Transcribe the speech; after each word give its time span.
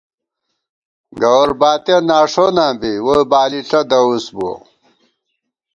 گوَرباتِیَہ 1.21 1.97
ناݭوناں 2.07 2.73
بی، 2.79 2.91
ووئی 3.05 3.23
بالِݪہ 3.31 3.81
دَوُس 3.89 4.25
بووَہ 4.35 4.53